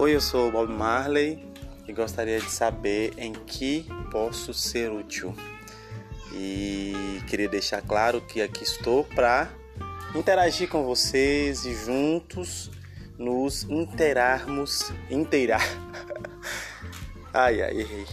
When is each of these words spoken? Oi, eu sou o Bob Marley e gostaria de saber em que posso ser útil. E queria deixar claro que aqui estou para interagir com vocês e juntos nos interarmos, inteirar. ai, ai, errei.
Oi, 0.00 0.14
eu 0.14 0.20
sou 0.20 0.46
o 0.46 0.52
Bob 0.52 0.72
Marley 0.72 1.44
e 1.88 1.92
gostaria 1.92 2.38
de 2.38 2.48
saber 2.48 3.14
em 3.18 3.32
que 3.32 3.84
posso 4.12 4.54
ser 4.54 4.92
útil. 4.92 5.34
E 6.32 7.20
queria 7.26 7.48
deixar 7.48 7.82
claro 7.82 8.20
que 8.20 8.40
aqui 8.40 8.62
estou 8.62 9.02
para 9.02 9.50
interagir 10.14 10.68
com 10.68 10.84
vocês 10.84 11.64
e 11.64 11.74
juntos 11.74 12.70
nos 13.18 13.64
interarmos, 13.64 14.92
inteirar. 15.10 15.66
ai, 17.34 17.60
ai, 17.60 17.80
errei. 17.80 18.06